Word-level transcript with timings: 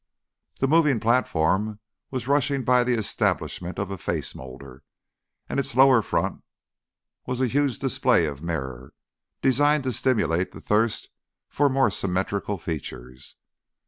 The 0.57 0.67
moving 0.67 0.99
platform 0.99 1.79
was 2.09 2.27
rushing 2.27 2.63
by 2.63 2.83
the 2.83 2.97
establishment 2.97 3.77
of 3.77 3.91
a 3.91 3.99
face 3.99 4.33
moulder, 4.33 4.81
and 5.47 5.59
its 5.59 5.75
lower 5.75 6.01
front 6.01 6.41
was 7.27 7.39
a 7.39 7.45
huge 7.45 7.77
display 7.77 8.25
of 8.25 8.41
mirror, 8.41 8.95
designed 9.43 9.83
to 9.83 9.93
stimulate 9.93 10.53
the 10.53 10.59
thirst 10.59 11.09
for 11.49 11.69
more 11.69 11.91
symmetrical 11.91 12.57
features. 12.57 13.35